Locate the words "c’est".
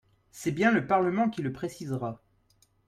0.31-0.51